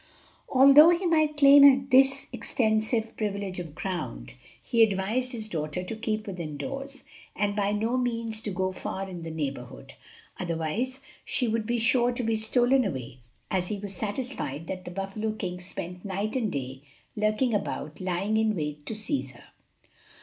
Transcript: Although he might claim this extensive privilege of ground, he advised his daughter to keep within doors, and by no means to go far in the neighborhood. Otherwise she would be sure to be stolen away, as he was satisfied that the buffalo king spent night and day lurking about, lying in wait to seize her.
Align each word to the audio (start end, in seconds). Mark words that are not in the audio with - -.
Although 0.49 0.89
he 0.89 1.05
might 1.05 1.37
claim 1.37 1.87
this 1.91 2.25
extensive 2.33 3.15
privilege 3.15 3.59
of 3.59 3.75
ground, 3.75 4.33
he 4.63 4.81
advised 4.81 5.31
his 5.31 5.47
daughter 5.47 5.83
to 5.83 5.95
keep 5.95 6.25
within 6.25 6.57
doors, 6.57 7.03
and 7.35 7.55
by 7.55 7.71
no 7.71 7.97
means 7.97 8.41
to 8.41 8.49
go 8.49 8.71
far 8.71 9.07
in 9.07 9.21
the 9.21 9.29
neighborhood. 9.29 9.93
Otherwise 10.39 11.01
she 11.23 11.47
would 11.47 11.67
be 11.67 11.77
sure 11.77 12.11
to 12.13 12.23
be 12.23 12.35
stolen 12.35 12.83
away, 12.83 13.19
as 13.51 13.67
he 13.67 13.77
was 13.77 13.95
satisfied 13.95 14.65
that 14.65 14.85
the 14.85 14.89
buffalo 14.89 15.33
king 15.33 15.59
spent 15.59 16.03
night 16.03 16.35
and 16.35 16.51
day 16.51 16.81
lurking 17.15 17.53
about, 17.53 18.01
lying 18.01 18.37
in 18.37 18.55
wait 18.55 18.83
to 18.87 18.95
seize 18.95 19.33
her. 19.33 19.49